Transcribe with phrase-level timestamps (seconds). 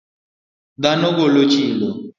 [0.83, 1.89] Dhano golo chilo.